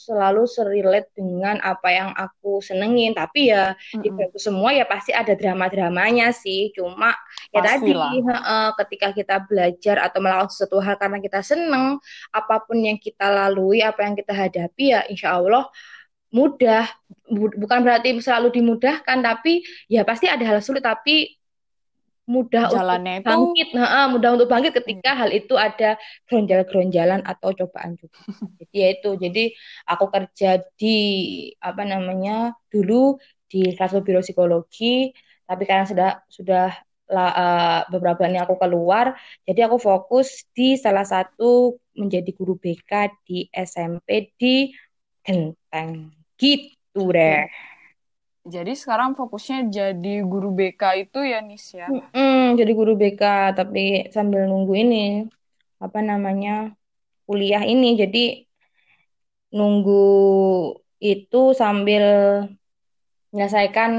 [0.05, 3.11] selalu serelate dengan apa yang aku senengin.
[3.17, 4.15] Tapi ya di Mm-mm.
[4.15, 6.71] balik semua ya pasti ada drama-dramanya sih.
[6.77, 7.11] Cuma
[7.53, 11.99] ya tadi heeh, ketika kita belajar atau melakukan sesuatu hal karena kita seneng,
[12.31, 15.67] apa pun yang kita lalui, apa yang kita hadapi ya insya Allah
[16.33, 16.85] mudah.
[17.29, 20.83] Bu- Bukan berarti selalu dimudahkan, tapi ya pasti ada hal sulit.
[20.85, 21.31] Tapi
[22.25, 25.19] mudah untuk jalannya itu bangkit, nah, mudah untuk bangkit ketika iya.
[25.21, 25.89] hal itu ada
[26.25, 28.17] geronjal-geronjalan atau cobaan juga.
[28.59, 29.43] Jadi ya itu, jadi
[29.83, 30.97] aku kerja di
[31.59, 33.19] apa namanya dulu
[33.51, 35.11] di satu biro psikologi,
[35.45, 36.65] tapi karena sudah sudah
[37.11, 39.13] la- eh, beberapa ini aku keluar,
[39.45, 44.73] jadi aku fokus di salah satu menjadi guru BK di SMP di
[45.21, 46.09] Genteng.
[46.39, 47.43] Gitu deh.
[47.43, 47.74] Jadi,
[48.45, 51.89] jadi sekarang fokusnya jadi guru BK itu ya Nis ya.
[51.89, 55.25] Mm-mm, jadi guru BK, tapi sambil nunggu ini,
[55.81, 56.73] apa namanya,
[57.25, 57.97] kuliah ini.
[57.97, 58.45] Jadi
[59.53, 60.05] nunggu
[61.01, 62.03] itu sambil
[63.33, 63.91] menyelesaikan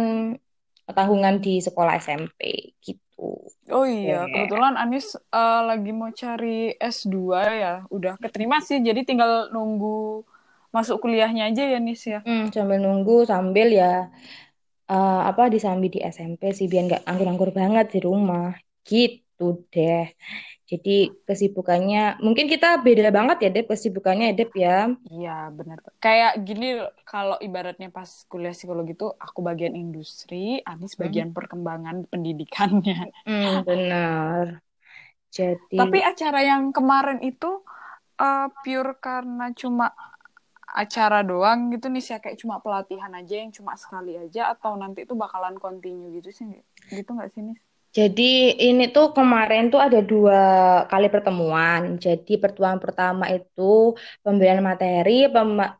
[0.86, 3.42] tanggungan di sekolah SMP gitu.
[3.66, 4.30] Oh iya, Yeah.
[4.30, 7.74] kebetulan Anis eh, lagi mau cari S2 ya.
[7.90, 10.22] Udah keterima sih, jadi tinggal nunggu
[10.76, 12.18] masuk kuliahnya aja ya Nis ya.
[12.28, 13.84] Mm, sambil nunggu, sambil ya
[14.92, 18.44] eh, apa disambi di SMP sih biar nggak anggur-anggur banget di rumah.
[18.88, 20.02] Gitu deh.
[20.70, 20.90] Jadi
[21.28, 24.74] kesibukannya, mungkin kita beda banget ya, Dep, kesibukannya, ya, Dep ya.
[25.12, 25.78] Iya, benar.
[26.04, 26.66] Kayak gini
[27.10, 30.36] kalau ibaratnya pas kuliah psikologi itu aku bagian industri,
[30.70, 32.94] Anis Hmm, bagian perkembangan pendidikannya.
[33.26, 34.62] Hmm, benar.
[35.36, 37.46] Jadi, Tapi acara yang kemarin itu
[38.20, 39.86] eh, pure karena cuma
[40.82, 44.98] acara doang gitu nih sih kayak cuma pelatihan aja yang cuma sekali aja atau nanti
[45.06, 46.46] itu bakalan continue gitu sih
[46.96, 47.60] gitu nggak sih Nis?
[47.96, 48.22] jadi
[48.68, 50.36] ini tuh kemarin tuh ada dua
[50.90, 51.82] kali pertemuan.
[52.04, 53.62] Jadi pertemuan pertama itu
[54.24, 55.72] pemberian materi, pem-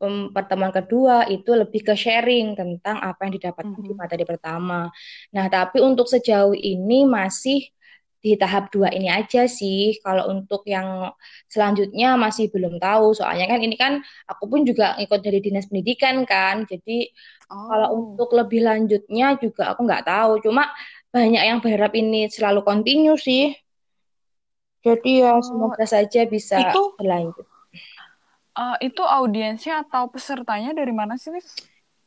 [0.00, 3.98] pem- pertemuan kedua itu lebih ke sharing tentang apa yang didapatkan di Mhm.
[4.02, 4.74] materi pertama.
[5.34, 7.58] Nah, tapi untuk sejauh ini masih
[8.24, 9.78] di tahap dua ini aja sih.
[10.04, 11.12] Kalau untuk yang
[11.52, 13.06] selanjutnya masih belum tahu.
[13.18, 13.92] Soalnya kan ini kan
[14.30, 16.56] aku pun juga ikut dari dinas pendidikan kan.
[16.70, 17.12] Jadi
[17.68, 20.30] kalau Oh, untuk lebih lanjutnya juga aku nggak tahu.
[20.44, 20.62] Cuma
[21.14, 23.42] banyak yang berharap ini selalu continue sih.
[24.86, 27.46] Jadi ya oh, semoga saja bisa itu berlanjut.
[28.60, 31.32] eh, itu audiensnya atau pesertanya dari mana sih?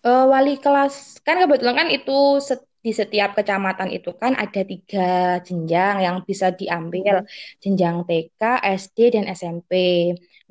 [0.07, 0.93] Eh, wali kelas
[1.25, 2.11] kan kebetulan kan itu
[2.47, 4.99] set- di setiap kecamatan itu kan ada tiga
[5.47, 7.27] jenjang yang bisa diambil Mhm.
[7.63, 8.41] jenjang TK,
[8.79, 9.71] SD dan SMP.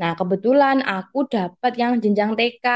[0.00, 2.66] Nah kebetulan aku dapat yang jenjang TK.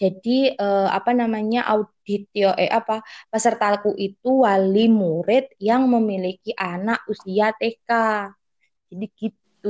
[0.00, 0.30] Jadi
[0.62, 2.94] eh, apa namanya auditio eh apa
[3.32, 7.90] pesertaku itu wali murid yang memiliki anak usia TK.
[8.90, 9.68] Jadi gitu.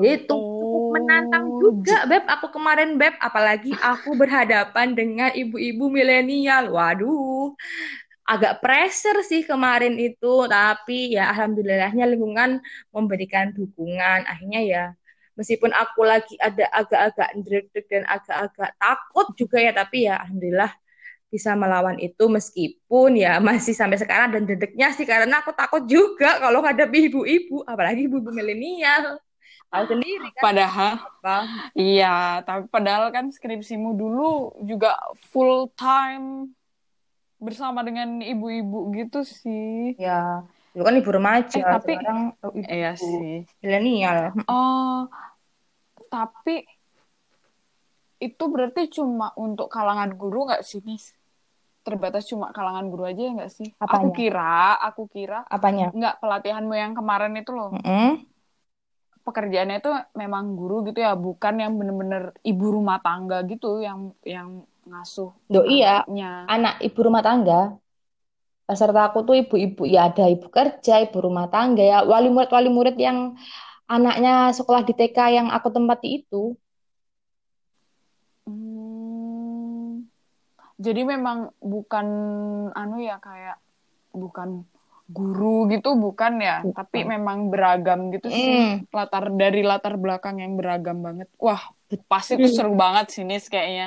[0.00, 2.24] Jadi itu cukup menantang Oh, juga, j- Beb.
[2.28, 6.68] Aku kemarin, Beb, apalagi aku berhadapan dengan ibu-ibu milenial.
[6.68, 7.56] Waduh,
[8.26, 10.44] agak pressure sih kemarin itu.
[10.50, 12.60] Tapi ya alhamdulillahnya lingkungan
[12.90, 14.26] memberikan dukungan.
[14.26, 14.84] Akhirnya ya,
[15.38, 20.72] meskipun aku lagi ada agak-agak deg dan agak-agak takut juga ya, tapi ya alhamdulillah
[21.26, 26.38] bisa melawan itu meskipun ya masih sampai sekarang dan dedeknya sih karena aku takut juga
[26.38, 29.18] kalau ngadepin ibu-ibu, apalagi ibu-ibu milenial.
[29.66, 31.36] Tahu sendiri kan padahal apa?
[31.74, 34.94] iya, tapi padahal kan skripsimu dulu juga
[35.34, 36.54] full time
[37.46, 39.94] bersama dengan ibu-ibu gitu sih.
[39.94, 40.42] Ya,
[40.74, 43.36] dulu kan ibu remaja, Eh, tapi sekarang oh, iya ibu sih.
[43.62, 44.18] milenial.
[44.50, 45.06] Oh,
[46.10, 46.66] tapi
[48.18, 51.14] itu berarti cuma untuk kalangan guru nggak sih, Nis?
[51.86, 53.68] Terbatas cuma kalangan guru aja ya nggak sih?
[53.78, 54.16] Aku Apanya?
[54.18, 55.94] kira, aku kira Apanya?
[55.94, 57.70] nggak pelatihanmu yang kemarin itu loh.
[57.78, 58.26] Mm-mm.
[59.22, 64.62] Pekerjaannya itu memang guru gitu ya, bukan yang bener-bener ibu rumah tangga gitu yang yang
[64.88, 65.88] ngasuh Loh iya,
[66.54, 67.54] anak ibu rumah tangga.
[68.68, 72.96] Peserta aku tuh ibu-ibu, ya ada ibu kerja, ibu rumah tangga, ya wali murid-wali murid
[73.06, 73.18] yang
[73.94, 76.42] anaknya sekolah di TK yang aku tempati itu.
[78.46, 80.06] Hmm,
[80.86, 81.38] jadi memang
[81.72, 82.06] bukan
[82.80, 83.56] anu ya kayak
[84.22, 84.50] bukan
[85.16, 87.12] guru gitu bukan ya, tapi Bukan.
[87.14, 91.28] memang beragam gitu sih Mm, latar dari latar belakang yang beragam banget.
[91.38, 91.62] Wah,
[92.10, 92.56] pasti itu betul.
[92.56, 93.86] seru banget sih Nis kayaknya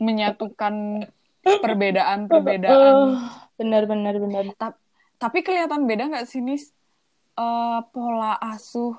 [0.00, 1.06] menyatukan
[1.64, 2.94] perbedaan-perbedaan.
[2.96, 3.16] Uh,
[3.56, 4.44] benar, benar, benar.
[4.56, 4.78] Ta-
[5.20, 6.72] tapi kelihatan beda nggak sih Nis
[7.40, 8.92] Eh, pola asuh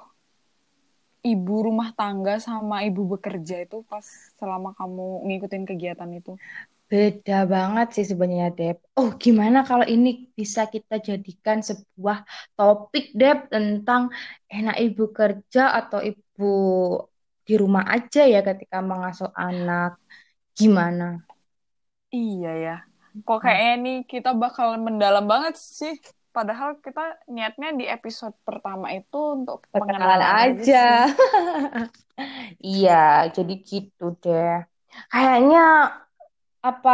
[1.21, 4.01] ibu rumah tangga sama ibu bekerja itu pas
[4.41, 6.33] selama kamu ngikutin kegiatan itu?
[6.89, 8.77] Beda banget sih sebenarnya, Dep.
[8.99, 12.25] Oh, gimana kalau ini bisa kita jadikan sebuah
[12.57, 14.11] topik, Dep, tentang
[14.49, 16.53] enak ibu kerja atau ibu
[17.47, 20.01] di rumah aja ya ketika mengasuh anak.
[20.57, 21.25] Gimana?
[22.15, 22.71] Iya ya.
[23.25, 25.93] Kok kayaknya nih kita bakal mendalam banget sih.
[26.35, 27.01] Padahal kita
[27.33, 31.07] niatnya di episode pertama itu untuk Perkenalan pengenalan aja aja.
[32.67, 32.91] Iya,
[33.35, 34.51] jadi gitu deh.
[35.11, 35.59] Kayaknya
[36.61, 36.91] apa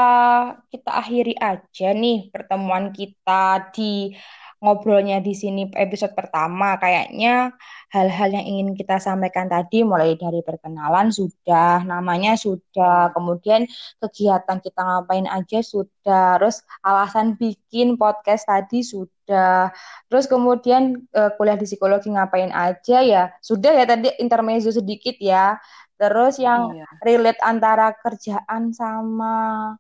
[0.72, 3.32] kita akhiri aja nih pertemuan kita
[3.76, 4.16] di
[4.58, 6.78] ngobrolnya di sini episode pertama.
[6.82, 7.54] Kayaknya
[7.94, 13.64] hal-hal yang ingin kita sampaikan tadi mulai dari perkenalan sudah, namanya sudah, kemudian
[14.02, 19.72] kegiatan kita ngapain aja sudah, terus alasan bikin podcast tadi sudah,
[20.12, 25.56] terus kemudian uh, kuliah di psikologi ngapain aja ya, sudah ya tadi intermezzo sedikit ya.
[25.98, 26.86] Terus yang iya.
[27.02, 29.74] relate antara kerjaan sama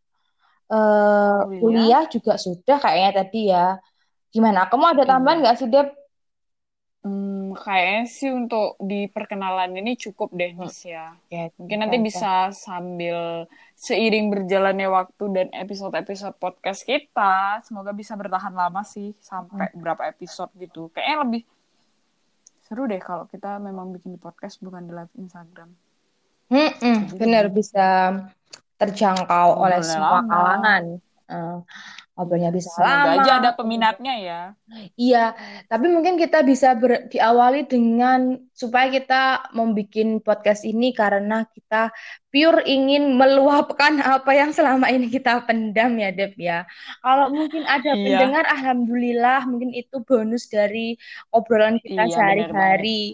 [0.65, 1.61] uh, kuliah.
[1.61, 3.78] kuliah juga sudah kayaknya tadi ya.
[4.32, 4.67] Gimana?
[4.67, 5.09] Kamu ada iya.
[5.09, 5.88] tambahan nggak sih, Deb?
[7.07, 11.15] Hmm, kayaknya sih untuk di perkenalan ini cukup deh, Nis ya.
[11.32, 13.47] ya Mungkin nanti bisa sambil
[13.80, 19.80] seiring berjalannya waktu dan episode-episode podcast kita, semoga bisa bertahan lama sih sampai hmm.
[19.80, 20.91] berapa episode gitu.
[20.91, 21.41] Kayaknya lebih
[22.67, 25.71] seru deh kalau kita memang bikin di podcast bukan di live Instagram.
[26.51, 28.19] Hmm, hmm benar bisa
[28.75, 30.84] terjangkau oleh semua kalangan.
[31.28, 31.59] Uh,
[32.18, 33.22] ngobrolnya bisa Semoga lama.
[33.22, 34.41] aja ada peminatnya ya.
[34.97, 35.38] Iya,
[35.70, 41.93] tapi mungkin kita bisa ber, diawali dengan supaya kita membuat podcast ini karena kita
[42.34, 46.65] pure ingin meluapkan apa yang selama ini kita pendam ya, Deb ya.
[47.05, 48.18] Kalau mungkin ada iya.
[48.18, 50.97] pendengar, alhamdulillah mungkin itu bonus dari
[51.30, 53.13] obrolan kita iya, sehari-hari.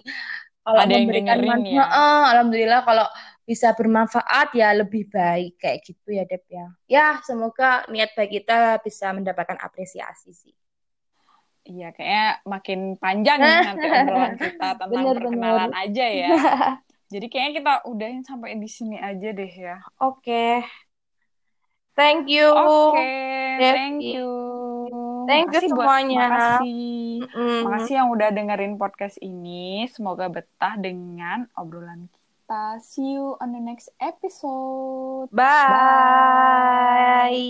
[0.63, 1.85] Kalau ada yang dengerin ya.
[2.31, 3.03] Alhamdulillah kalau
[3.43, 6.67] bisa bermanfaat ya lebih baik kayak gitu ya Dep ya.
[6.87, 10.55] Ya semoga niat baik kita bisa mendapatkan apresiasi sih.
[11.63, 15.83] Iya kayaknya makin panjang nih nanti obrolan kita tentang bener, perkenalan bener.
[15.83, 16.29] aja ya.
[17.13, 19.77] Jadi kayaknya kita udahin sampai di sini aja deh ya.
[20.01, 20.23] Oke.
[20.23, 20.55] Okay.
[21.93, 22.49] Thank you.
[22.49, 24.33] Oke, okay, thank you.
[25.29, 26.25] Thank you semuanya.
[26.25, 27.21] Buat, makasih.
[27.37, 27.61] Mm.
[27.69, 29.85] Makasih yang udah dengerin podcast ini.
[29.93, 32.83] Semoga betah dengan obrolan kita kita.
[32.83, 35.31] See you on the next episode.
[35.31, 35.71] Bye.
[35.71, 37.43] Bye.